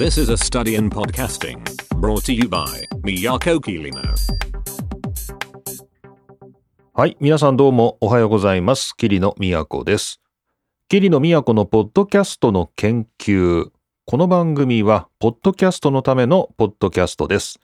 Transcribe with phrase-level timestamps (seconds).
[0.00, 1.62] This is a study in podcasting
[2.00, 4.00] brought to you by Miyako Kirino.
[6.94, 7.18] はい。
[7.20, 8.96] 皆さんどうもおはようございます。
[8.96, 10.22] 桐野都です。
[10.88, 13.68] 桐野都のポッドキャストの研究。
[14.06, 17.60] この番組は、ポッドキャストのためのポッドキャストです。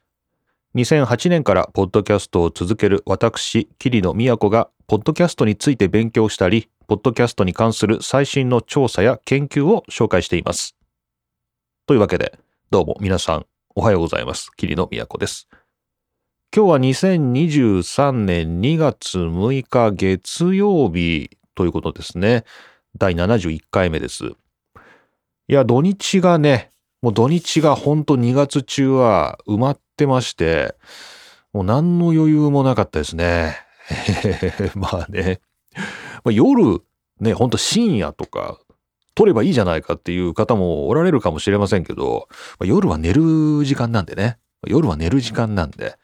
[0.75, 10.77] 2008年からポッドキャストを続ける私、桐野都が、ポッドキャストについて勉強したり、ポッドキャストに関する最新の調査や研究を紹介しています。
[11.87, 12.36] というわけで、
[12.72, 14.50] どうも皆さん、おはようございます。
[14.57, 15.46] 桐野都です。
[16.53, 22.43] 今日は2023年2月6日月曜日ということですね。
[22.99, 24.25] 第71回目です。
[24.27, 24.32] い
[25.46, 26.72] や、土日がね、
[27.03, 30.75] もう土日がほんと2月中は埋まってまして、
[31.53, 33.58] もう何の余裕もなかったですね。
[34.75, 35.41] まあね、
[36.25, 36.83] まあ、夜、
[37.20, 38.58] ね、ほんと深夜とか、
[39.16, 42.28] 撮ればいいじゃないかっていう方もおられるかもしれませんけど、
[42.62, 44.38] 夜は寝る時間なんでね。
[44.66, 45.96] 夜は寝る時間なんで、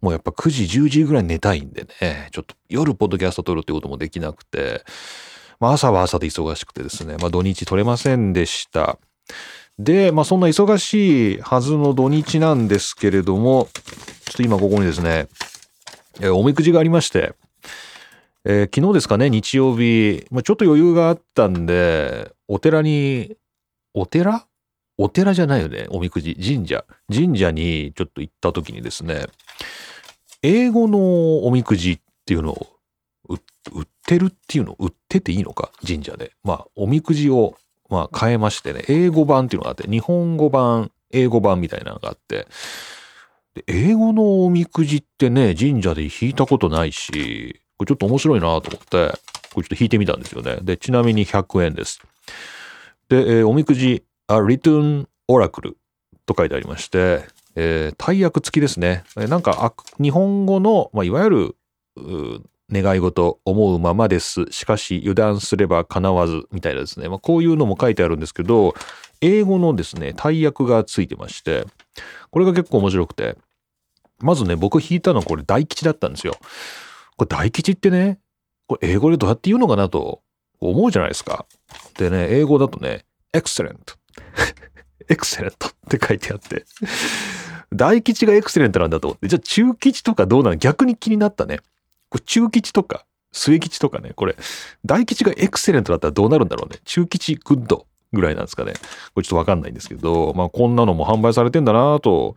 [0.00, 4.84] もうやっぱ9時、10時ぐらい寝たいんでね、ちょっと夜ポッドキャスト撮るってこともできなくて、
[5.60, 8.98] まあ朝は朝で忙しくてですね、まあ土日撮れませんでした。
[9.78, 13.68] で、まあそんな忙しいはずの土日なんですけれども、
[14.26, 15.28] ちょっと今ここにですね、
[16.32, 17.34] おみくじがありまして、
[18.44, 23.34] えー昨日ですかね、日曜日、まあ、ちょっと余裕があったんで、お寺に、
[23.94, 24.46] お寺？
[24.98, 26.36] お寺じゃないよね、おみくじ。
[26.36, 26.84] 神社。
[27.10, 29.24] 神社にちょっと行った時にですね、
[30.42, 32.66] 英語のおみくじっていうのを
[33.30, 34.76] 売ってるっていうの？
[34.78, 35.70] 売ってていいのか？
[35.86, 36.32] 神社で。
[36.44, 37.56] まあ、おみくじを、
[37.88, 42.46] まあ、変えましてね、英語版っていうのがあって、日本語版、英語版みたいなのがあって、
[43.54, 49.18] で英語のおみくじってね、神社で引いたことないし、これちょっと面白いなと思って、
[49.54, 50.58] これちょっと引いてみたんですよね。
[50.60, 52.02] で、ちなみに100円です。
[53.08, 55.76] で、えーおみくじ、あ、リトゥーンオラクル
[56.26, 57.24] と書いてありまして、
[57.56, 59.04] えー大役付きですね。
[59.16, 61.56] えーなんか、日本語の、まあ、いわゆる、
[62.70, 64.46] 願い事、思うままです。
[64.50, 67.08] しかし、油断すれば叶わず、みたいなですね。
[67.08, 68.74] まあ、こういうのも書いてあるんですけど、
[69.20, 71.66] 英語のですね、大役がついてまして、
[72.30, 73.36] これが結構面白くて、
[74.20, 76.34] まずね、僕引いたのはこれ大吉だったんですよ。
[77.16, 78.18] これ大吉ってね、
[78.66, 80.22] これ英語でどうやって言うのかなと
[80.70, 81.46] 思うじゃないですか。
[81.98, 83.76] でね、英語だとね、excellent。
[85.08, 86.64] excellent って書いてあって。
[87.72, 89.28] 大吉がエクセレントなんだと思って。
[89.28, 90.56] じゃあ中吉とかどうなの？
[90.56, 91.60] 逆に気になったね。
[92.10, 94.36] これ中吉とか末吉とかね、これ
[94.84, 96.78] 大吉がエクセレントだったらどうなるんだろうね。
[96.84, 98.74] 中吉グッドぐらいなんですかね。
[99.14, 102.36] これちょっとわかんないんですけど、まあこんなのも販売されてんだなと。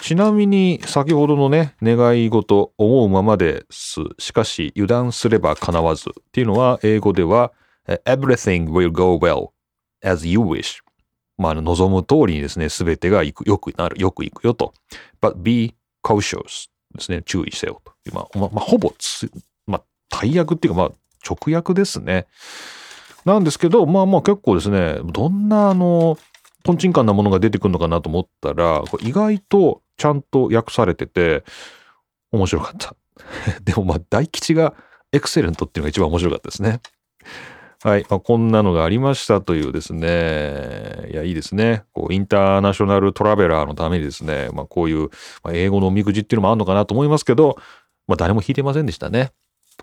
[0.00, 4.00] ちなみに先ほどのね、願い事、思うままです。
[4.18, 7.52] しかし油断すれば叶わずっていうのは英語では
[8.06, 9.50] Everything will go well
[10.02, 10.82] as you wish
[11.36, 14.72] まあ、望む通りにですね、すべてがくよくなる、よくいくよと。
[15.20, 17.92] But be cautious ですね、注意せよと。
[18.12, 18.94] まあ、まあ、ほぼ、
[19.66, 20.92] まあ、大役っていうか、まあ、
[21.28, 22.26] 直訳ですね。
[23.24, 26.18] なんですけど、まあまあ結構ですね、どんなあの、
[26.64, 31.44] トンチンカンなものが出てくるのかなと思ったら、意外とちゃんと訳されてて、
[32.32, 32.96] 面白かった。
[33.62, 34.74] でもまあ、大吉が
[35.12, 36.80] エクセレントっていうのが一番面白かったですね。
[37.82, 38.06] はい。
[38.08, 41.06] まあ、こんなのがありましたというですね。
[41.12, 41.84] いや、いいですね。
[41.92, 45.10] こう、インターナショナルトラベラーのためにですね、まあ、こういう、
[45.52, 47.58] 英語のおみくじっていうのもあるのかなと思いますけど、
[48.06, 49.32] まあ、誰も引いてませんでしたね。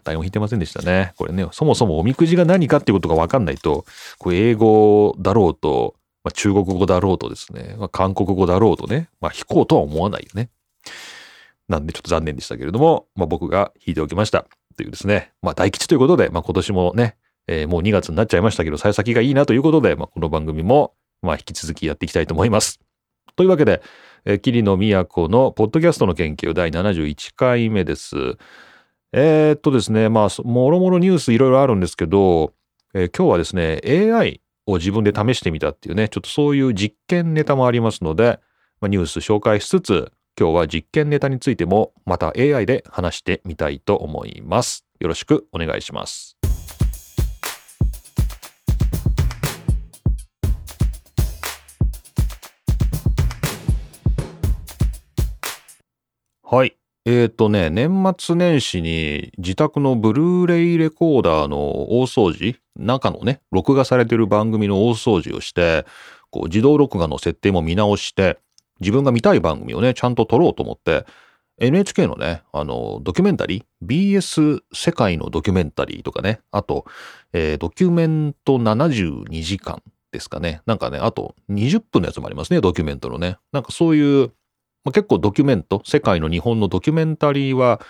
[0.03, 1.14] 誰も引いてませんでしたね。
[1.16, 3.86] これね、そもそもおみくじが何かっていうことがわかんないと、
[4.18, 10.50] こう英語だろうと、まあ、中国語だろうとですね、まあ、韓国語だろうとね、まあ、引こうとは思わないよね。
[11.68, 14.46] なんでちょっと残念でしたけれども、まあ、僕が引いておきました。
[14.76, 17.18] というですね、まあ、大吉ということで、まあ、今年もね、
[17.48, 22.80] えーもう2月になっちゃいましたけど、幸先がいいなということで、まあ、この番組も、まあ、引き続きやっていきたいと思います。
[23.36, 23.82] というわけで、
[24.26, 28.16] えー、桐野都のポッドキャストの研究第71回目です。
[29.14, 32.53] えーっとですね、まあ、もろもろニュースいろいろあるんですけど、
[32.94, 38.40] えー今日はですね、AI を自分で試してみたっていうね、ちょっとそういう実験ネタもありますので、
[38.79, 44.85] まあ、ニュース紹介しつつ、今日は実験ネタについてもまた AI で話してみたいと思います。
[45.00, 46.38] よろしくお願いします。
[56.44, 56.81] はい。
[57.03, 61.58] えーとね、年末年始に自宅のブルーレイレコーダーの
[62.00, 65.88] 大掃除、中のね、録画されてる番組の大掃除をして、
[66.30, 68.38] こう自動録画の設定も見直して、
[68.82, 71.06] 自分が見たい番組をね、ちゃんと撮ろうと思って、
[71.58, 76.86] NHK のね、あの、ドキュメンタリー ?BS 世界のドキュメンタリーとかね、あと、
[77.34, 79.82] えードキュメント72時間
[80.12, 80.62] ですかね。
[80.68, 83.38] なんかね、あと20分のやつもありますね、ドキュメントのね。
[83.52, 84.32] なんかそういう、
[84.84, 87.82] まあ、結構ドキュメント、世界の日本のドキュメンタリーは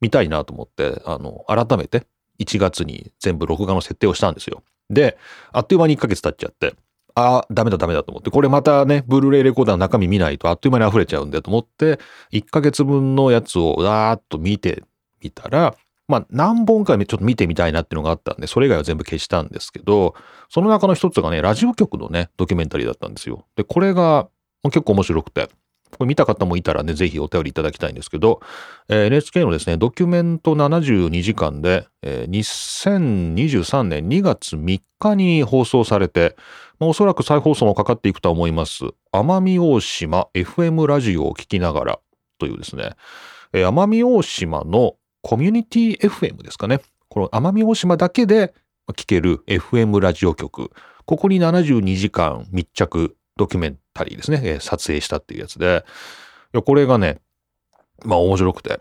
[0.00, 2.06] 見たいなと思って、あの、改めて
[2.40, 4.62] 1月に全部録画の設定をしたんですよ。
[4.90, 5.18] で、
[5.52, 6.74] あっという間に1ヶ月経っちゃって、
[7.14, 11.98] ああ、ダメだダメだと思って、これまたね、ブルーレイレコーダーの中身見ないとあっという間に溢れちゃうんでと思って、
[12.32, 14.84] 1ヶ月分のやつをわーっと見て
[15.20, 15.74] みたら、
[16.06, 20.14] まあ何本かちょっと見てみたいなっていうのがあったんで、それ以外は全部消したんですけど、
[20.48, 23.44] その中の一つがね、ラジオ局のね、ドキュメンタリーだったんですよ。
[23.56, 24.28] で、これが
[24.62, 25.50] 結構面白くて、
[25.96, 28.40] これ見た方もいたらね、ぜひお便りいただきたいんですけど、
[28.88, 36.36] えー、NHK のですね、ドキュメント72時間で、えー、2023年2月3日に放送されて、
[36.78, 38.84] まあ、おそらく再放送もかかっていくとは思います。
[39.12, 41.98] 奄美大島 FM ラジオを聞きながら
[42.38, 42.92] というですね、
[43.52, 46.80] えー、奄美大島のコミュニティ FM ですかね。
[47.08, 48.54] この奄美大島だけで
[48.92, 50.70] 聞ける FM ラジオ局。
[51.04, 55.84] ここに72時間密着ドキュメントタリーですね、えー、撮影したっていうやつで、
[56.54, 57.18] いやこれがね、
[58.04, 58.80] まあ面白くて、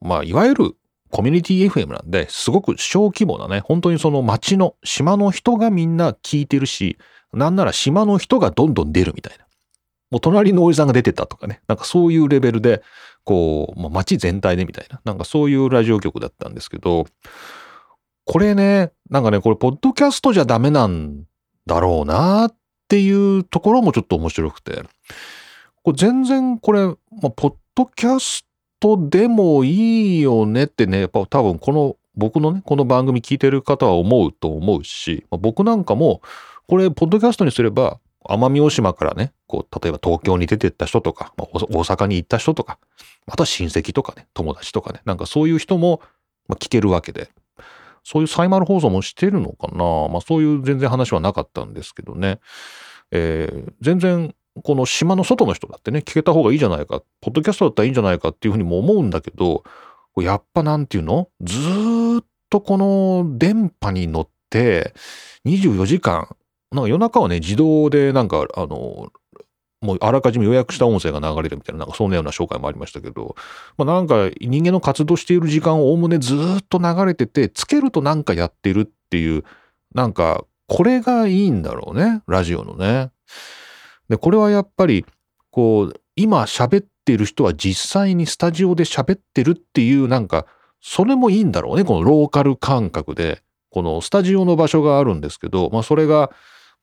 [0.00, 0.76] まあいわゆる
[1.10, 6.98] コミュニティ FM なんで、すごく小規模なね、本当にその町の、島の人がみんな聞いてるし、
[7.32, 9.46] なんなら島の人がどんどん出るみたいな。
[10.10, 12.82] もう隣のおじさんが出てたとかね、なんかそういうレベルで、
[13.24, 17.06] こう、まあ、街全体でみたいな、なんかそういうラジオ局だったんですけど、
[18.24, 21.24] これね、なんかね、これ、ポッドキャストじゃダメなん
[21.66, 22.56] だろうなっ
[22.88, 24.82] っていうところもちょっと面白くて、
[25.82, 26.94] これ全然これ、ま
[27.24, 28.46] あ、ポッドキャス
[28.80, 36.22] トでもいいよねってね、やっぱ多分この僕のね、この番組聞いてる方は思うと思うし、まあ、僕なんかも、
[36.66, 42.78] これ、ポッドキャストにすれば、奄美大島からね、こう、例えば東京に出てった人とか、まあ、大阪に行った人とか、
[43.26, 46.00] あとは親戚とかね、友達とかね、なんかそういう人も、
[46.48, 47.30] まあ、聞けるわけで、
[48.04, 50.08] そういうサイマル放送もしてるのかな？
[50.08, 52.40] まあそういう全然話はなかったんですけどね。
[53.10, 59.62] えー、全然この島の外の人だってね、聞けた方がいいじゃないか、ポッドキャストだったらいいんじゃないかっていうふうにも思うんだけど、
[60.16, 61.28] やっぱなんていうの？
[61.40, 61.58] ず
[62.20, 64.94] っとこの電波に乗って
[65.46, 66.28] 24時間、
[66.72, 69.12] なんか夜中はね、自動でなんかあの、
[69.80, 73.36] もうあらかじめ予約した音声が流れるみたいな、なんかそんなような紹介もありましたけど、
[73.76, 79.44] まあ、なんか人間の活動している時間をおおむねずっと流れてて、つけるとなんかやってるっていう、
[79.94, 83.10] なんかこれがいいんだろうね、ラジオのね。
[84.08, 85.04] で、これはやっぱり、
[85.50, 90.46] こう、今喋ってる人は実際にスタジオで喋ってるっていう、なんか、
[90.80, 93.42] それもいいんだろうね、このローカル感覚で。
[93.70, 96.30] このスタジオの場所があるんですけど、まあそれが、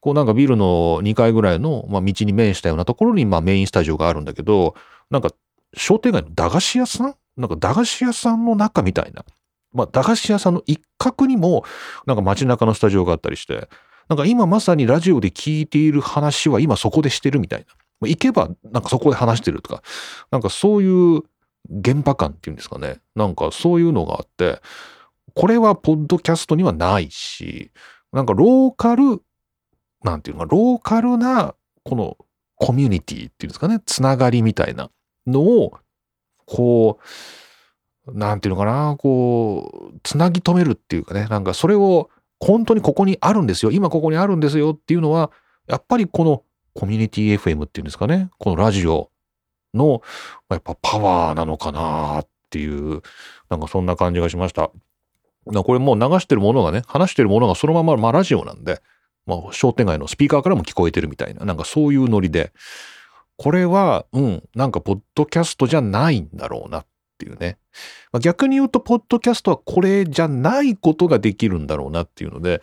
[0.05, 4.75] こうなんかビルの2階ぐらいの、まあ、道に面したようなところに、まあ、メインスタジオがあるんだけど、
[5.09, 5.31] なんか
[5.73, 7.15] 商店街の駄菓子屋さん？
[7.37, 9.25] なんか駄菓子屋さんの中みたいな。
[9.73, 11.63] まあ、駄菓子屋さんの一角にも、
[12.05, 13.67] なんか街中のスタジオがあったりして、
[14.07, 17.65] なんか今まさにラジオで聞いている話は今そこでしてるみたいな。
[17.99, 19.81] まあ、行けば、なんかそこで話してるとか、
[20.29, 21.23] なんかそういう
[21.79, 22.99] 現場感っていうんですかね。
[23.15, 24.61] なんかそういうのがあって、
[25.33, 27.71] これはポッドキャストにはないし、
[28.13, 29.23] なんかローカル
[30.05, 32.17] なんていうのか、ローカルな、この
[32.55, 34.91] コミュニティっていうんですかね、つながりみたいな
[35.25, 35.73] のを、
[36.45, 36.99] こ
[38.07, 45.31] う、なんていうのかな、こう、つなぎ止めるっていうかね、なんかそれを本当にここにあるんですよ、今ここにあるんですよっていうのは、
[45.67, 46.43] やっぱりこの
[46.75, 49.09] コミュニティ FM っていうんですかね、このラジオ
[49.73, 50.03] の、
[50.49, 53.01] やっぱパワーなのかなっていう、
[53.49, 54.69] なんかそんな感じがしました。
[55.63, 58.81] これもう流してるものがね、話してるものがそのまま、まあラジオなんで、
[59.25, 62.51] まあ、商店街のスピーカーからも聞こえてるみたいな、なんかそういうノリで、
[63.37, 66.85] これは、うん、なんかポッドキャストじゃないんだろうなっ
[67.17, 67.57] ていうね。
[68.11, 72.61] まあ、逆に言うと、ポッドキャストはこれじゃないことができるんだろうなっていうので、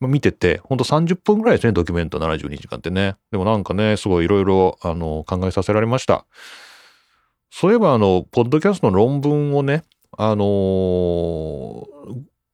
[0.00, 3.16] まあ、見てて、ほんと30分ぐらいですね、ドキュメント72時間ってね。
[3.30, 6.24] でもなんかね、すごいいろいろ、あの、考えさせられました。
[7.50, 9.82] そういえば、あの、ポッドキャストの論文をね、
[10.16, 11.87] あのー、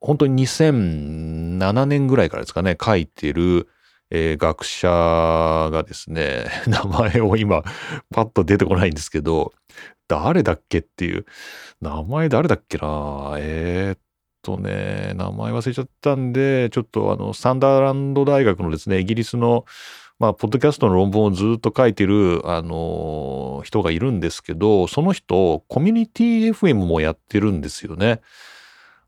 [0.04, 3.68] 本当に2007年ぐらいからですかね、書いてる、
[4.10, 7.62] えー、学者がですね、 名前を今、
[8.12, 9.54] パッと出てこないんですけど、
[10.06, 11.24] 誰だっけっていう、
[11.80, 13.36] 名前誰だっけな？
[13.38, 13.98] えー、っ
[14.42, 19.64] とね、名前忘れちゃったんで、ちょっとあの、サンダーランド大学のですね、イギリスの、
[20.18, 28.20] まあ、ポッドキャストの論文をずっと書いてる、あの人がいるんですけど、その人、コミュニティ FM もやってるんですよね。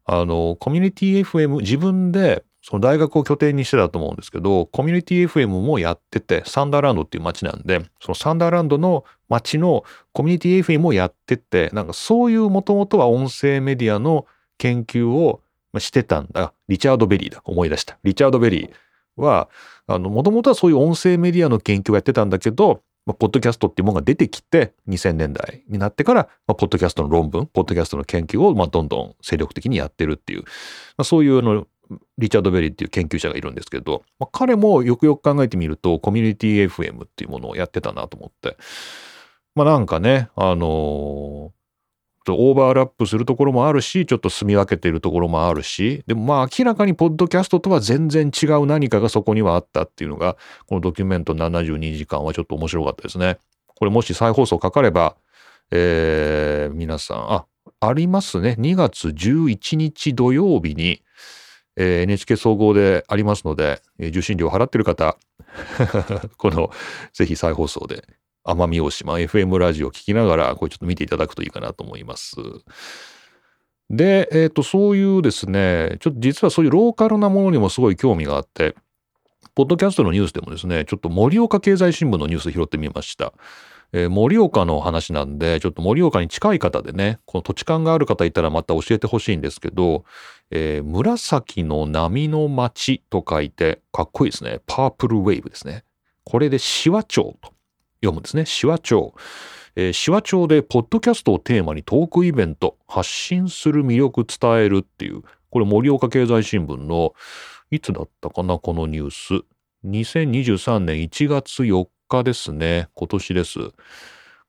[0.06, 14.26] あの、コミュニティ FM、自分で、その大学を拠点にしてたと思うんですけど、コミュニティ FM もやってて、サンダーランドっていう街なんで、そのサンダーランドの街のコミュニティ FM もやってて、なんかそういうもともとは音声メディアの
[14.58, 15.42] 研究を
[15.78, 16.54] してたんだ。
[16.68, 17.40] リチャード・ベリーだ。
[17.44, 17.98] 思い出した。
[18.02, 18.70] リチャード・ベリー。
[19.16, 19.48] は、
[19.86, 30.46] あの、もともとはそういう音声メディアの研究をやってたんだけど、まあ、ポッドキャストっていうものが出てきて、2000年代になってから、まあ、ポッドキャストの論文、ポッドキャストの研究を、まあ、どんどん精力的にやってるっていう、ま
[30.98, 31.66] あ、そういうあの、
[32.18, 38.56] リチャード・ベリーっていう研究者がいるんですけど、まあ、彼もよくよく考えてみると、コミュニティ FM っていうものをやってたなと思って、
[39.54, 41.50] まあなんかね、あのー、
[42.34, 53.38] オーバーラップするところもあるし、ちょっと住み分けているところもあるし、でもまあ明らかにポッドキャストとは全然違う何かがそこにはあったっていうのが、このドキュメント72時間はちょっと面白かったですね。
[53.76, 55.16] これもし再放送かかれば、
[55.70, 57.46] えー、皆さん、あ、
[57.80, 58.56] ありますね。
[58.58, 61.02] 2月11日土曜日に、
[61.76, 65.16] えー、NHK 総合でありますので、えー、受信料払ってる方、
[66.38, 66.70] この、
[67.12, 68.04] ぜひ再放送で
[68.46, 72.36] 奄美大島 FM ラジオを聞きながら、これちょっと見ていただくといいかなと思います。
[73.90, 78.74] で、えっ、ー、と、そういうですね、ちょっと実はそういうローカルなものにもすごい興味があって、
[79.54, 83.32] ポッドキャストのニュースでもですね、ちょっと盛岡経済新聞のニュース拾ってみました。
[83.92, 90.04] えー、盛岡の話なんで、ちょっと盛岡に近い方でね、この土地勘がある方いたらまた教えてほしいんですけど、
[90.50, 94.60] えー、紫の波の町と書いて、かっこいいですね。
[94.66, 95.84] パープルウェーブですね。
[96.24, 97.55] これでシワ町と
[98.00, 98.46] 読むんですね。
[98.46, 99.14] シワ町。
[99.76, 107.14] えー、シワ町でポッドキャストをテーマにトークイベント、発信する魅力伝えるっていう、これ盛岡経済新聞の、
[107.70, 109.44] いつだったかな、このニュース。
[109.84, 112.88] 2023年1月4日ですね。
[112.94, 113.58] 今年です。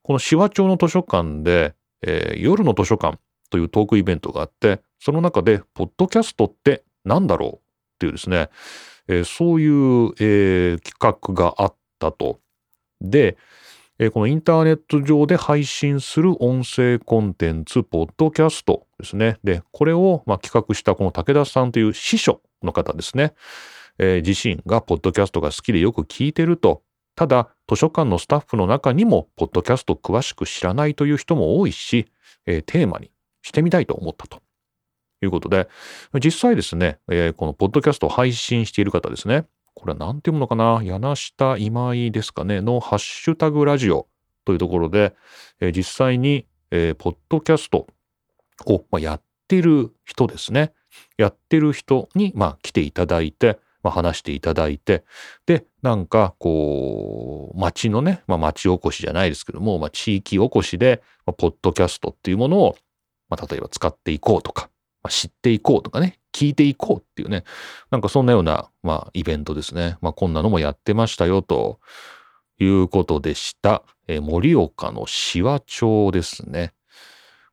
[0.02, 7.60] このシワ町の図書館で、えー、夜の図書館というトークイベントがあって、その中で、ポッドキャストって何だろうっ
[8.00, 8.50] ていうですね、
[9.08, 12.40] えー、そういう、えー、企画があったと。
[13.02, 13.38] で、
[14.00, 19.40] えー、このインターネット上で配信する音声コンテンツ、ポッドキャストですね。
[19.44, 23.34] で、これを、まあ、企画したこの武田さんという司書の方ですね。
[24.00, 26.84] えー、自身がポッドキャストが好きでよく聞いてると。
[27.16, 32.08] ただ、図書館のスタッフの中にも、ポッドキャスト詳しく知らないという人も多いし、
[32.46, 33.12] えー、テーマに
[33.42, 34.42] してみたいと思ったと。
[35.22, 35.68] いうことで、
[36.24, 39.46] 実際ですね、えー、このポッドキャストを配信している方ですね。
[39.80, 40.82] これは何て読むのかな？
[40.84, 42.62] 柳下今井ですかね？
[42.62, 44.08] のハッシュタグラジオ
[44.44, 45.16] というところで、
[45.60, 47.86] えー、実際に、えー、ポッドキャスト
[48.66, 50.74] を、まあ、やってる人ですね。
[51.16, 55.04] やってる人に、まあ、来ていただいて、まあ、話していただいて、
[55.46, 62.76] で、なんか、こう、町のね、まあ、町おこしじゃないですけども、まあ、地域おこしで、まあ、ポッドキャストっていうものを、
[63.30, 64.72] まあ、例えば使っていこうとか、
[65.04, 67.44] まあ、知っていこうとかね、聞いていこうっていうね、
[67.90, 69.98] なんかそんなような、まあ、イベントですね。
[70.02, 71.80] まあ、こんなのもやってましたよ、と
[72.60, 73.82] いうことでした。
[74.08, 76.74] えー、盛岡の紫波町ですね。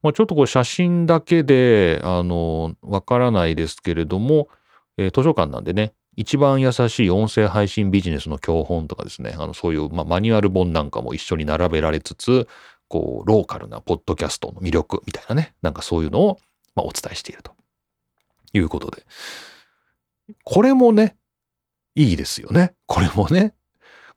[0.03, 4.49] まあ、ちょっとこう写真だけで、あの、わからないですけれども、
[4.99, 12.47] えー、図書館なんでね、一番優しい音声配信ビジネスの教本とかですね、あの、そういう、まあ、マニュアル本なんかも一緒に並べられつつ、
[12.89, 16.39] こう、ローカルなポッドキャストの魅力みたいなね、なんかそういうのを、
[16.75, 17.53] まあ、お伝えしていると
[18.55, 19.05] いうことで。
[20.45, 21.17] これもね、
[21.95, 22.75] いいですよね。
[22.87, 23.55] これもね。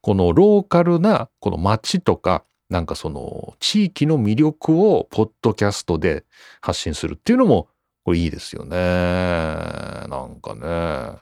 [0.01, 6.25] このローカルな、この街とか、なんかその地域の魅力をポッドキャストで
[6.61, 7.67] 発信するっていうのも、
[8.03, 8.77] これいいですよね。
[8.77, 11.19] なんかね。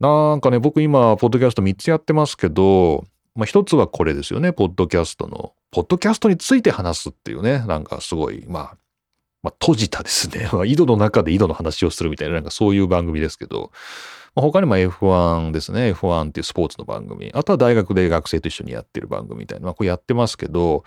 [0.00, 4.52] なんかね、僕今、ポッドキャスト3つやってますけど、まあ一つはこれですよね。
[4.52, 7.64] ポッドキャストの、ポッドキャストについて話すっていうね。
[7.66, 8.76] なんかすごい、まあ、
[9.44, 10.48] まあ、閉じたですね。
[10.66, 13.70] 井戸の中で井戸の話をするみたいな、なんかそういう番組ですけど、
[14.34, 15.92] まあ、他にも F1 ですね。
[15.92, 17.30] F1 っていうスポーツの番組。
[17.34, 19.66] あとは大学で学生と一緒にやってる番組みたいな。
[19.66, 20.82] まあ、これやってますけど、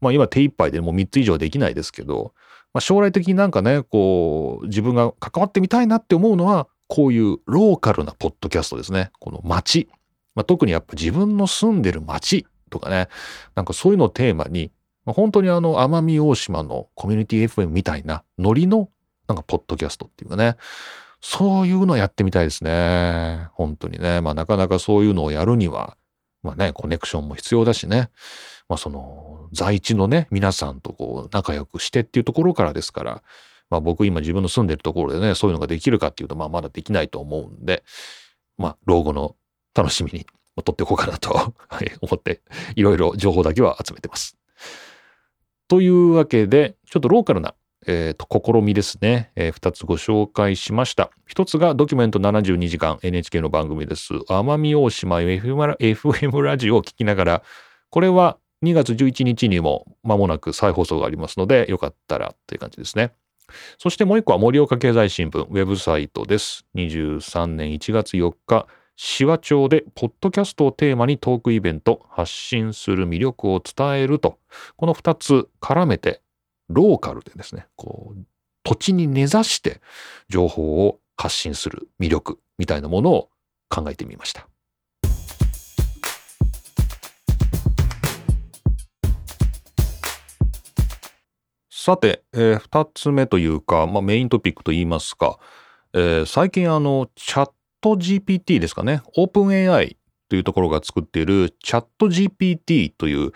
[0.00, 2.34] まあ今手一杯でもう3つ以上できないですけど、
[2.74, 9.10] まあ、将来的になんかね、こう、自分が関わってみたいなって思うのは、こういうローカルなポッドキャストですね。
[9.20, 9.88] この街。
[10.34, 13.08] まあ、特にやっぱ自分の住んでる街とかね、
[13.54, 14.70] なんかそういうのをテーマに、
[15.04, 18.88] 本当にあの、奄美大島のコミュニティ FM みたいなノリの、
[19.28, 20.56] なんか、ポッドキャストっていうかね、
[21.20, 23.48] そういうのやってみたいですね。
[23.52, 24.20] 本当にね。
[24.20, 25.96] まあ、なかなかそういうのをやるには、
[26.42, 28.10] まあね、コネクションも必要だしね。
[28.68, 33.22] まあ、その、在地のね、皆さんとこう、仲良くしてっていうところからですから、
[33.70, 37.84] まあ、僕今自分の住んでるところでね、そういうのができるかっていうと、まあ、まだできないと思うんで、
[38.58, 39.36] まあ、老後の
[39.74, 41.32] 楽しみに取っておこうかなと、
[41.68, 42.42] はい、思って、
[42.74, 44.41] いろいろ情報だけは集めてます。
[45.72, 47.54] というわけで、ちょっとローカルな、
[47.86, 51.08] えーと、試みですね、えー、2つご紹介しました。
[51.34, 54.12] 1つがドキュメント72時間 NHK の番組です。
[54.12, 57.42] 奄美大島 FM, ラジオを聞きながら、
[57.88, 63.14] これは2月11日にも間もなく再放送がありますので、よかったらという感じですね。
[63.78, 66.66] そしてもう一個は盛岡経済新聞ウェブサイトです。
[66.74, 74.38] 23年1月4日、手話帳でポッドキャストをテーマにトークイベント、発信する魅力を伝えると、
[74.76, 76.20] この2つ絡めて、
[76.68, 78.20] ローカルでですね、こう、
[78.64, 79.80] 土地に根ざして
[80.28, 83.28] 情報を発信する魅力みたいなものを
[83.68, 84.48] 考えてみました。
[91.70, 95.40] さて、えー、2つ目というか、まあ、メイントピックといいますか、
[95.92, 97.50] えー、最近あの、チャッ
[97.82, 99.98] ト GPT ですかね、オープン AI
[100.28, 103.32] というところが作っているチャット GPT という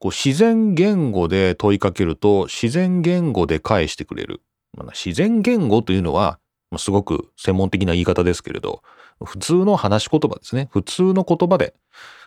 [0.00, 4.40] こう自然言語で問いかけると自然言語で返してくれる。
[4.76, 6.38] まあ、自然言語というのは、
[6.78, 8.82] すごく専門的な言い方ですけれど、
[9.22, 10.68] 普通の話し言葉ですね。
[10.72, 11.74] 普通の言葉で。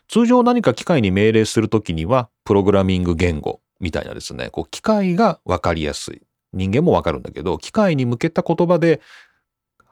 [0.07, 6.21] 通常何か機械に命令するときには、プログラミング言語みたいなですね、こう機械がわかりやすい。
[6.51, 9.01] 人間もわかるんだけど、機械に向けた言葉で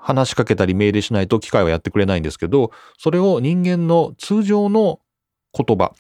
[0.02, 5.00] 話しかけたり命令しないと機械はやってくれないんですけど、それを人間の通常の
[5.54, 5.94] 言葉、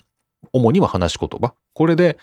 [0.53, 1.53] 主には話し言葉。
[1.73, 2.17] これで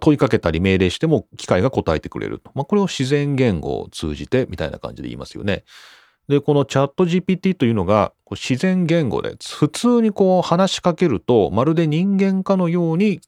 [0.00, 2.50] 問いかけたり命令しても機械が答えてくれると。
[2.54, 5.64] まあ、これを自然言語を通じてみたいな感じで言いますよね。
[6.28, 13.20] で、このチャット GPT というのが自然言語で普通にこう話しかけるとまるで人間かのように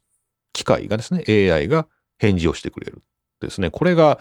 [0.53, 1.87] 機械がですね、AI が
[2.19, 3.03] 返事をしてくれる。
[3.41, 3.71] ですね。
[3.71, 4.19] これが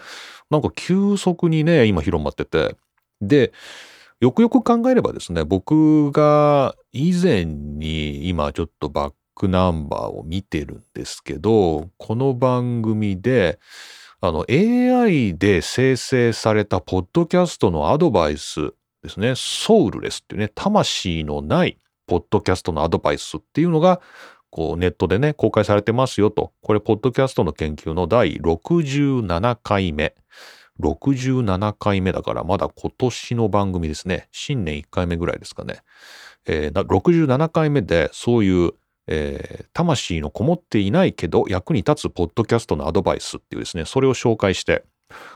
[0.50, 2.76] なんか急速にね、今広まってて。
[3.20, 3.52] で、
[4.20, 13.58] よくよく考えればですね、僕が以前に今ちょっとバックナンバーを見てるんですけど、この番組で、
[14.20, 24.00] あの AI で生成されたポッドキャストのアドバイスですね、ソウルレスっていうね、魂のないポッドキャストのアドバイスっていうのが、
[24.50, 26.52] こうネットでね、公開されてますよと。
[26.60, 30.14] これ、ポッドキャストの研究の第67回目。
[30.80, 34.28] 67回目だから、まだ今年の番組ですね。
[34.32, 35.82] 新年1回目ぐらいですかね。
[36.46, 38.72] えー、67回目で、そういう
[39.12, 44.84] えー、魂のこもっていないけど役に立つポッドキャストのアドバイスっていうですね、それを紹介して、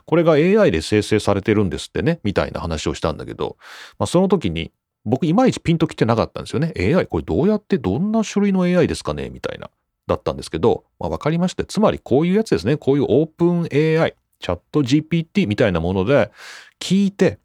[0.05, 3.57] これが AI で生成されてるんですってね、みたいな話をしたんだけど、
[3.99, 4.71] まあ、その時に
[5.03, 6.73] 僕いまいちピンときてなかったんですよね。
[6.77, 9.69] AI、これどうやってどんな種類の AI ですかねみたいな。
[10.07, 12.77] だったんですけど、まあ、分かりまして、つまりこういうやつですね。
[12.77, 13.67] こういうオープン
[14.01, 16.31] AI、チャット GPT みたいなもので
[16.79, 17.39] 聞いて、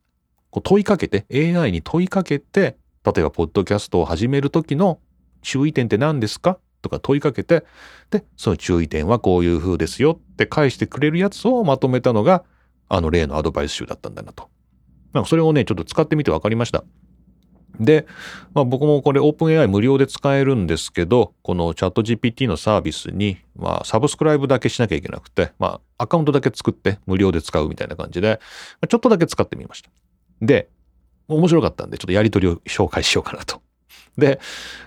[0.50, 5.00] こう問いかけて、AI に問いかけて、例えばポッドキャストを始める時の
[5.40, 7.64] 注意点って何ですかとか問いかけて、
[8.10, 12.44] で、その注意点はこういう風ですよって返してくれるやつをまとめたのが、
[12.90, 14.50] あの例のアドバイス集だったんだなと。
[15.14, 16.84] なんかそれをね、ちょっと使ってみて分かりました。
[17.78, 18.06] で、
[18.52, 28.40] まあ、僕もこれ OpenAI 無料で使えるんですけど、このチャット GPT のサービスに、まあ、サブスクライブだけしなきゃいけなくて、まあ、アカウントだけ作って無料で使うみたいな感じで、
[28.88, 29.90] ちょっとだけ使ってみました。
[30.42, 30.68] で、
[31.28, 33.62] 面白かったんで、ちょっとやりとりを紹介しようかなと
[34.18, 34.40] で、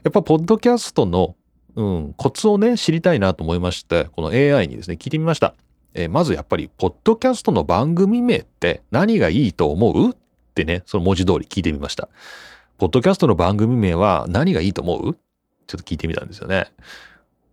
[0.04, 1.36] やっぱポッドキャストの、
[1.76, 5.56] うん、コツをね、知りたいなと思いまして、この AI にですね、聞いてみました。
[5.96, 10.10] えー、まずやっぱり、ポッドキャストの番組名って何がいいと思う？
[10.12, 10.14] っ
[10.54, 12.10] てね、その文字通り聞いてみました。
[12.78, 15.14] ポッドキャストの番組名は何がいいと思う？
[15.68, 16.72] ちょっと聞いてみたんですよね。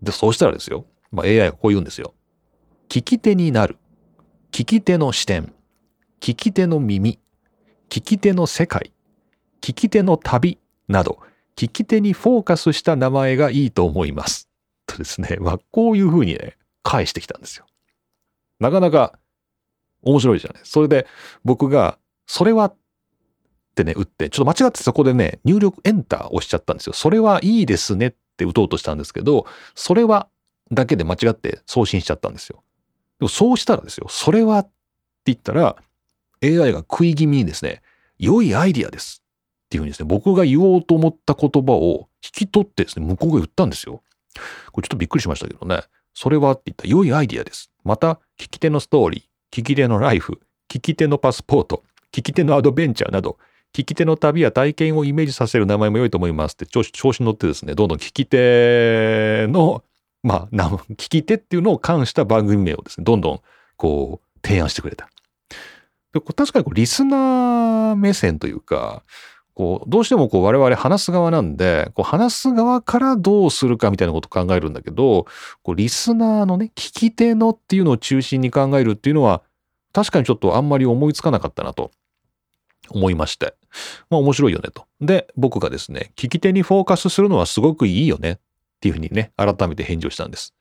[0.02, 0.84] で、そうしたらですよ。
[1.12, 2.14] まあ、AI がこう言うんですよ。
[2.88, 3.76] 聞き手になる。
[4.50, 5.52] 聞き手の視点。
[6.20, 7.18] 聞き手の耳。
[7.88, 8.92] 聞き手の世界。
[9.60, 11.18] 聞き手の旅など、
[11.54, 14.48] 聞き手にフォーカスした名前がいいと思います。
[14.86, 17.66] とですね、まあ、こういうふうにね、返してきたんですよ。
[18.58, 19.18] なかなか
[20.02, 20.62] 面白いじゃない。
[20.64, 21.06] それで
[21.44, 22.72] 僕が、それは
[23.80, 26.92] ってね、打って、ちょっと間違ってそこでね、入力エンター押しちゃったんですよ。
[26.92, 30.28] それはいいですねって打とうとしたんですけど、それは
[30.70, 32.62] だけで間違って送信しちゃったんですよ。
[33.18, 34.70] でもそうしたらですよ、それはって
[35.26, 35.76] 言ったら、
[36.42, 37.82] AI が食い気味にですね、
[38.18, 39.22] 良いアイディアです。
[39.66, 44.02] っていうふうにですね、僕が言おうと思った言葉を引き取ってですね、向こうが言ったんですよ。
[44.72, 45.82] これちょっとびっくりしましたけどね。
[46.12, 47.70] それはって言った良いアイディアです。
[47.84, 53.38] また、聞き手のストーリー、聞き手のライフ、聞き手のパスポート、聞き手のアドベンチャーなど、
[53.72, 59.84] 聞き手の旅や体験をイメージさせる名前も良いと思いますって調子調子に乗ってですね、どんどん聞き手の、
[60.22, 60.56] まあ、
[60.92, 63.40] 聞き手っていうのを関した番組名をですね、どんどん
[63.76, 65.08] こう提案してくれた。
[66.12, 69.04] で確かにこうリスナー目線というか、
[69.54, 75.26] こう、どうしてもこう我々話す側なんで、こう話す側からどうするかみたいなことを考えるんだけど、
[75.62, 79.42] こうリスナーのね、聞き手のっていうのを中心に考えるっていうのは、
[79.92, 81.90] 確かにちょっとあんまり思いつかなかったなと
[82.90, 83.54] 思いまして。
[84.10, 84.86] まあ面白いよねと。
[85.00, 88.38] で、僕がですね、聞き手にフォーカスするのはすごくいいよねっ
[88.80, 90.54] ていうふうにね、改めて返事をしたんです。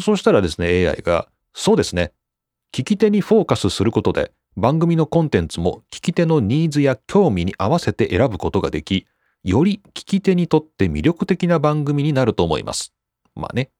[0.00, 2.12] そうしたらですね、AI が、そうですね。
[2.72, 9.06] 聞き手にフォーカスすることで、番組のコンテンツも聞き手のニーズや興味に合わせて選ぶことができ、
[9.44, 12.92] より聞き手にとって魅力的な番組になると思います。
[13.34, 13.70] まあね。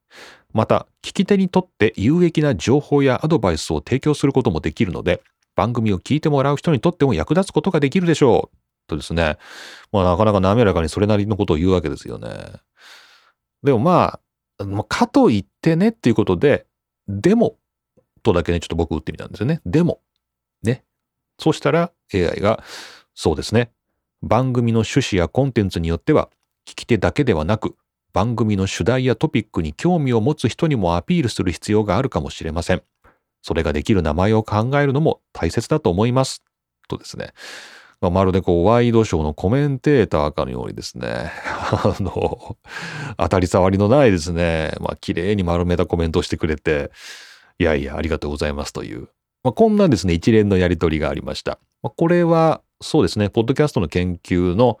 [0.51, 5.21] また、聞き手にとって有益な情報やアドバイスを提供することもできるので、
[5.55, 8.57] 番組を聞いてもらう人にとっても役立つことができるでしょう。
[8.87, 9.37] とですね。
[9.91, 12.29] まあなかなか滑らかにそれなりのことを言うわけですよね。
[13.63, 14.19] でもま
[14.59, 16.65] あ、かといってねっていうことで、
[17.07, 17.57] でも、
[18.23, 19.61] とだけね、ちょっと僕打ってみたんですよね。
[19.65, 20.01] でも、
[20.63, 20.83] ね。
[21.39, 22.63] そうしたら AI が、
[23.15, 23.71] そうですね。
[24.21, 26.29] 番組の趣旨やコンテンツによっては、
[26.67, 27.75] 聞き手だけではなく、
[28.13, 32.83] 番組の主題やトピックに興味を持つ人にもアピールする必要があるかもしれません。
[33.43, 36.43] それができる名前を考えるのも大切だと思います。
[36.87, 37.33] とですね。
[38.01, 41.31] まあ、まるでこう、ワイドショーのコメンテーターかのようにですね、
[41.71, 42.57] あの、
[43.17, 46.91] 当たり障りのないですね、まあ、綺麗に丸めたコメントをしてくれて、
[47.59, 49.09] いやいや、ありがとうございますという、
[49.43, 51.59] まあ、こんなですね、一連のやりとりがありました。
[51.81, 54.79] まあ、これは、そうですね、ポッドキャストの研究の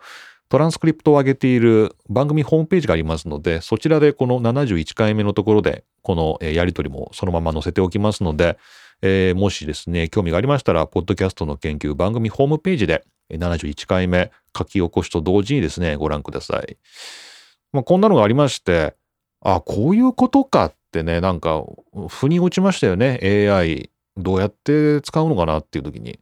[0.53, 8.59] トランスクリプトを上げている番組ホームページがありますので、そちらでこの71回目のところで、このやりとりもそのまま載せておきますので、
[9.01, 16.77] えーもしですね、興味がありましたら、ポッドキャストの研究番組ホームページで、71回目書き起こしと同時にですね、ご覧ください。
[17.71, 18.95] まあ、こんなのがありまして、
[19.41, 21.63] あ、こういうことかってね、なんか、
[22.09, 23.19] 腑に落ちましたよね。
[23.49, 26.19] AI、どうやって使うのかなっていう時に。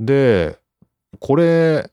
[0.00, 0.56] で、
[1.18, 1.90] これ、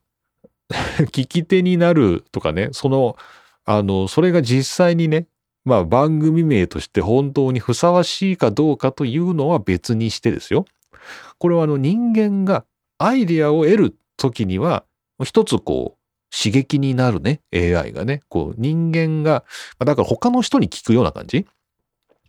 [1.11, 3.17] 聞き手になるとかね、その、
[3.65, 5.27] あの、それが実際にね、
[5.63, 10.65] まあ番組名として本当にふさわしいかどうかというのは別にしてですよ。
[11.39, 12.65] これはあの人間が
[12.97, 14.85] アイデアを得るときには、
[15.23, 19.43] 一つこう、刺激になるね、AI がね、こう人間が、
[19.79, 21.45] だから他の人に聞くような感じ。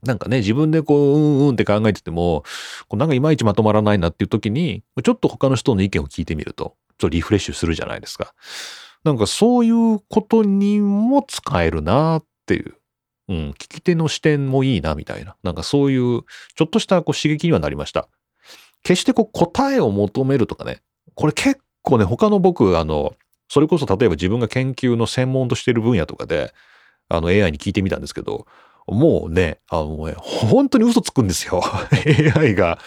[0.03, 2.44] なんかね、自分でこう、うんうんって考えてても、
[2.88, 8.35] こうなんかいまいちまとまらないなっていう時に、ちょっと他の人の意見を聞いてみると、とリフレッシュするじゃないですか。
[9.04, 12.74] なんかそういうことにも使えるなっていう。
[13.28, 15.37] うん、聞き手の視点もいいなみたいな。
[15.42, 16.22] なんかそういう、
[16.54, 18.09] ちょっとしたこう刺激にはなりました。
[18.82, 20.80] 決してこう答えを求めるとかね。
[21.14, 23.14] これ結構ね、他の僕、あの、
[23.48, 26.52] それこそ例えば自分が研究の専門としている分野とかで、
[27.09, 28.46] あの AI に聞いてみたんですけど、
[28.87, 31.62] もうね、あのね、本当に嘘つくんですよ。
[32.37, 32.78] AI が。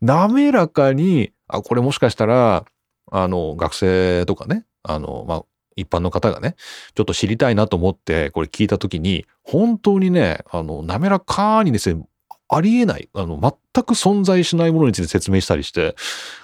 [0.00, 2.64] 滑らかに、あ、これもしかしたら、
[3.10, 5.44] あの、学生とかね、あの、まあ、
[5.76, 6.56] 一般の方がね、
[6.94, 12.04] ちょっと知りたいなと思って、これ聞いたときに、本当にね、あの、滑らかにですね、
[12.48, 15.94] ありえない、あの、全く存在しないものについて説明したりして、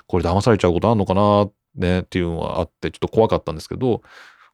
[0.06, 4.02] これ騙されちゃうことあんのかな、ね、っていうのがあって、ちょっと怖かったんですけど、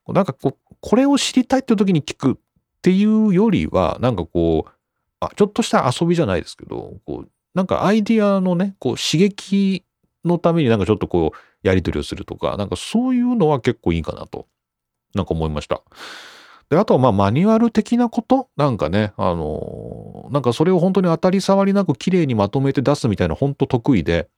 [0.07, 2.35] なんかこう、これを知りたいって時に聞くっ
[2.81, 4.71] ていうよりは、なんかこう、
[5.19, 9.83] あ、ちょっとした遊びじゃないですけど、こう、なんかアイディアのね、こう、刺激
[10.25, 14.47] のためになんかちょっとこう、やり取りをするとか、なんかそういうのは結構いいかなと、
[15.15, 15.81] なんか思いました。
[16.69, 18.49] で、あとはまあマニュアル的なこと？
[18.55, 24.29] なんかね、あのなんかそれを本当に当たり障りなく綺麗にまとめて出すみたいな本当得意で、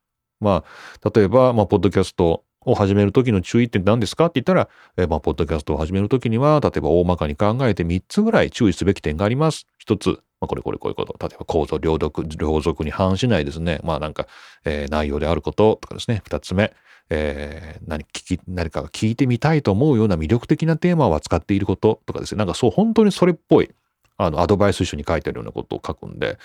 [0.42, 0.64] ま
[1.04, 4.26] あ、例えば、まあ、ポッドキャストを始めるときの注意点何ですか？
[4.26, 9.68] って言ったら、えーまあ、ポッドキャストを始めるときには、例えば大まかに考えて3つぐらい注意すべき点があります。
[9.88, 11.16] 1つ、まあ、これこれこういうこと。
[11.20, 13.80] 例えば構造、両読、両属に反しないですね。
[13.84, 14.28] まあなんか、
[14.66, 16.22] えー内容であることとかですね。
[16.26, 16.74] 2つ目、
[17.10, 22.40] えー何聞き、何か聞いてみたいと思うような魅力的なテーマを扱っていることとかですね。
[22.40, 23.70] なんかそう、本当にそれっぽい、
[24.18, 26.38] あの、アドバイス書に書いてあるようなことを書くんで、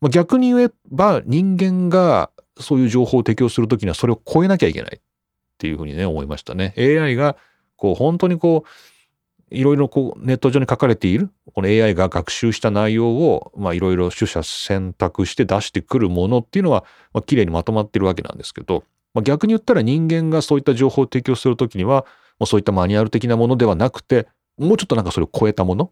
[0.00, 5.00] まあ、逆に言えば人間がそういう情報を提供するときにはそれを超えなきゃいけないっ
[5.58, 6.74] ていうふうにね、思いましたね。
[6.78, 7.36] AI が、
[7.76, 8.68] こう、本当にこう、
[9.50, 18.84] いろいろこう、ネット上に書かれている、この AI が学習した内容を、まあ、いろいろ取捨選択して出してくるものっていうのは、まあ、綺麗にまとまってるわけなんですけど、
[19.14, 22.04] まあ、逆に言ったら人間がそういった情報を提供するときには、
[22.38, 25.90] もうそういったマニュアル的なものではなくて、もうちょっとなんかそれを超えたものっ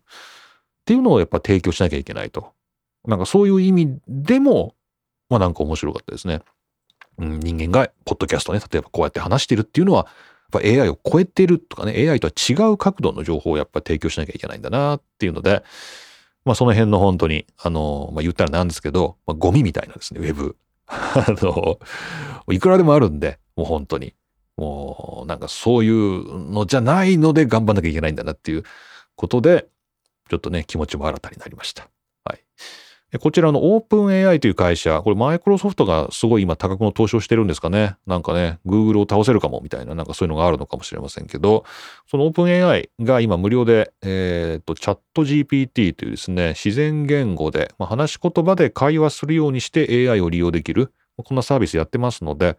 [0.84, 2.52] ていうのをやっぱ提供しなきゃいけないと。
[3.06, 4.74] なんかそういう意味でも、
[5.28, 6.42] まあなんか面白かったですね。
[7.18, 10.06] うん、人間がポッドキャストね、例えばこうやって話してるっていうのは、
[10.60, 15.62] ぱ AI を超えてるとかね、AI とは違う角度の情報をやっぱ提供しなきゃいけないんだなっていうので、
[16.44, 20.56] まあその辺の本当に、あの、まあ言ったらなんですけど、まあ、ゴミみたいなですね、ウェブ。
[20.86, 21.78] あの、
[22.52, 24.14] いくらでもあるんで、もう本当に。
[24.56, 28.62] もうなんかそういうのじゃないので頑張んなきゃいけないんだなっていう
[29.14, 29.68] ことで、
[30.30, 31.88] ちょっとね、気持ちも新たになりました。
[32.24, 32.40] はい。
[33.20, 37.96] こちらのオープン AI という会社、これマイクロソフトがすごい今多額の投資をしてるんですかね？
[38.04, 41.64] なんかね、Google を倒せるかもみたいな、なんかそういうのがあるのかもしれませんけど、
[42.10, 52.58] そのオープン AI が今無料で、えっ、と、チャット GPT というですね、自然言語で、まあ、話し言葉で会話するようにして AI を利用できる、こんなサービスやってますので、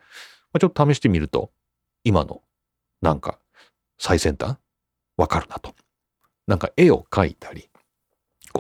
[0.54, 1.52] まあ、ちょっと試してみると、
[2.06, 2.42] 今の、
[3.02, 3.38] なんか、
[4.00, 4.56] 最先端？
[5.18, 5.76] わかるなと。
[6.48, 7.70] なんか絵を描いたり、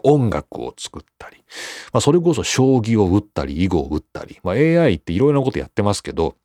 [0.03, 1.38] 音楽を作ったり、
[1.91, 6.36] まあ、それこそ将棋を打ったり、囲碁を打ったり、まあ、AI っていろいろなことやってますけど、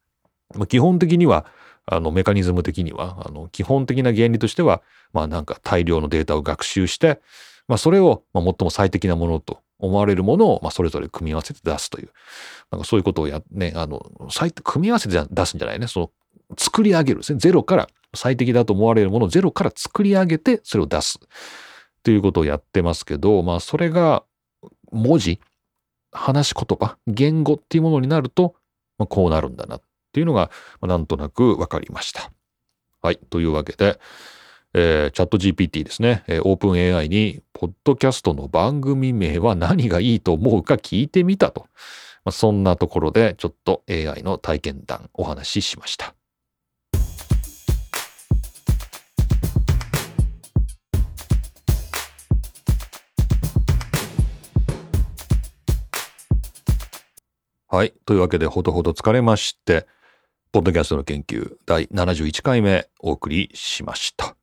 [0.55, 1.47] まあ、基本的には、
[1.87, 7.21] あの、メカニズム的には、あの、基本的な原理としては、まあなんか大量のデータを学習して、
[7.69, 12.11] まあそれを、まあ、最も最適なものと思われるものを、まあそれぞれ組み合わせて出すという、
[12.71, 14.11] なんかそういうことをや、ね、あの、
[14.63, 16.11] 組み合わせて出すんじゃないね、その、
[16.57, 17.39] 作り上げるですね。
[17.39, 21.19] ゼロから、最適だと思われるものをゼロから作り上げて、それを出す。
[22.03, 24.25] ということをやってますけど、まあそれが
[24.91, 25.41] 文字、
[26.13, 28.55] 話し言葉、言語っていうものになると、
[28.99, 32.31] まあ、こうなるんだなっていうのが、まあ、なんとなく分かりました。
[33.01, 33.17] はい。
[33.17, 33.99] というわけで、
[34.75, 41.67] えー、チャット GPT ですね、えー、オープン AI に、ポッドキャストの番組名は何がいいと思うか聞いてみたと。
[42.25, 46.15] まあ、そんなところで、ちょっと AI の体験談お話ししました。
[57.75, 57.95] はい。
[58.05, 59.87] というわけで、ほどほど疲れまして、
[60.53, 64.37] ポッドキャストの研究第71回目お送りしました。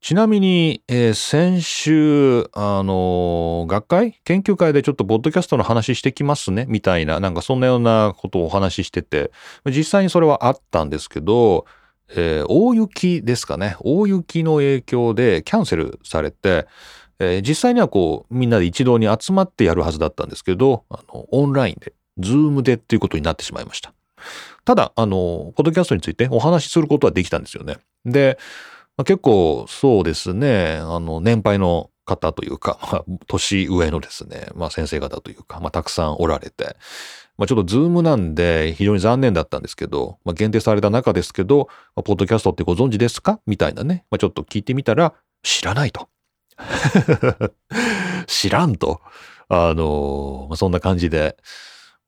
[0.00, 4.20] ちなみに、えー、先週、あのー、学会？
[4.22, 9.32] 研究会でちょっとポッドキャストの話してきますね、みたいな、なんかそんなようなことをお話ししてて、
[9.64, 11.66] 実際にそれはあったんですけど、
[12.10, 13.74] えー、大雪ですかね。
[13.80, 16.68] 大雪の影響でキャンセルされて、
[17.18, 23.92] えー、実際にはこう、みんなで一堂に集まってやるはずだったんですけど、あの、オンラインで、ズームでっていうことになってしまいました。
[24.64, 27.78] ただ、あの、ポッドキャストについてお話しすることはできたんですよね。
[28.04, 28.38] で、
[28.96, 36.76] まあ、結構そうですね、あの、年配の方というか、 まあ、年上のですね、まあ先生方というか、まあたくさんおられて、
[37.36, 43.40] まあちょっとズームなんで非常に残念だったんですけど、まあ限定された中ですけど、まあ、ポッドキャストってご存知ですか？
[43.46, 46.08] みたいなね、まあちょっと聞いてみたら、知らないと。
[48.26, 49.00] 知らんと。
[49.48, 51.36] あの、そんな感じで、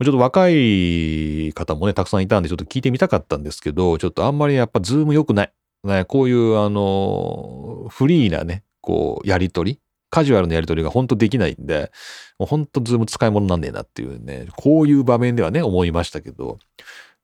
[0.03, 5.53] ちょっと若い方もね、たくさんいたんで、ちょっと聞いてみたかったんですけど、ちょっとあんまりやっぱズーム良くない。
[5.85, 9.81] ね、こういうあの、フリーなね、こう、やりとり、
[10.11, 11.93] カジュアルなやりとりが本当できないんで、
[12.39, 16.59] もう本当ズーム使い物なんねえなっていうね、こういう場面ではね、思いましたけど、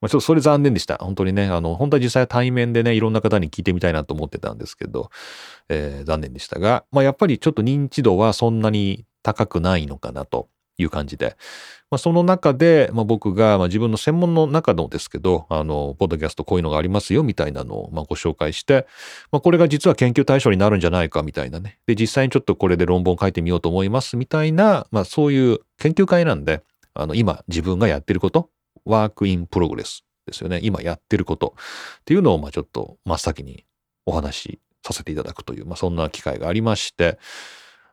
[0.00, 0.96] まあ、ちょっとそれ残念でした。
[0.98, 5.11] 本当にね、あの、本当は実際対面でね、いろんな方に聞いてみたいなと思ってたんですけど、
[5.68, 11.37] えー、残念でしたが、まあやっぱりちょっと認知度はそんなに高くないのかなという感じで、
[11.90, 18.87] まあ、その中で、まあ、僕が、まあ、自分の専門の中のですけど、あの、ポッドキャストこういうのがありますよみたいなのを、まあ、ご紹介して、
[19.30, 21.78] まあ、これが実は研究対象になるんじゃないかみたいなね。
[21.87, 26.62] で、実際にちょっとこれで論文を書いてみようと思いますみたいな、まあ、そういう研究会なんで、
[26.94, 28.50] あの、今自分がやってること、
[28.85, 30.61] work in progress ですよね。
[30.62, 31.55] 今やってること
[32.01, 33.64] っていうのを、まあ、ちょっと真っ先に
[34.07, 37.18] お話しさせていただくという、まあ、そんな機会がありまして、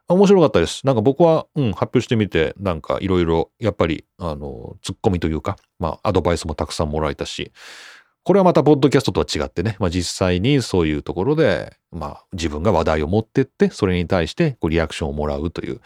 [0.08, 0.86] 面白かったです。
[0.86, 7.52] なんか僕は、うん、発表してみて、なんかいろいろ、やっぱり、あの、ツッコミというか、まあ、アドバイスもたくさんもらえたし、
[8.24, 15.82] これはまた、ポッドキャストとは違ってね、まあ実際にそういうところで、まあ自分が話題を持ってって、それに対してこうリアクションをもらうという、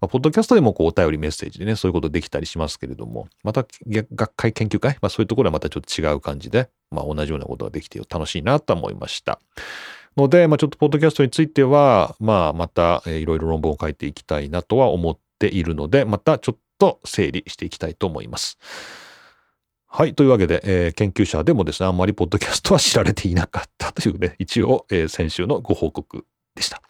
[0.00, 9.40] まあ、ポッドキャストでもこうお便りメッセージでね、そういうことできたりしますけれども、また学会研究会、まあそういうところはまたちょっと違う感じで、まあ同じようなことができて楽しいなと思いました。
[10.16, 18.58] ので、まあ、ちょっとポッドキャストについては、まあ、また、いろいろ論文を書いていきたいなとは思っているので、またちょっと整理していきたいと思います。
[19.92, 20.14] はい。
[20.14, 26.24] というわけで、えー、研究者でもですね、あんまりポッドキャストは知られていなかったというね、 一応、えー、先週のご報告
[26.54, 26.80] でした。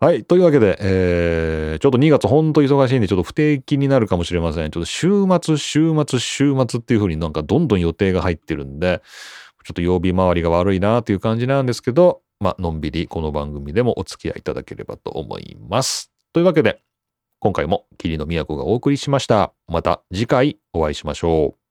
[0.00, 0.24] はい。
[0.24, 4.70] というわけで、えー、ちょっと2月ほんと忙しいんで、ちょっと不定期になるかもしれません。
[4.70, 9.02] ちょっと週末、週末、週末っていう風になんかどんどん予定が入ってるんで、
[9.64, 16.10] ちょっと曜日回りが悪いなという感じなんですけど、まあ、のんびりこの番組でもお付き合いいただければと思います。
[16.32, 16.80] というわけで、
[17.38, 19.52] 今回も霧の都がお送りしました。
[19.68, 21.61] また次回お会いしましょう。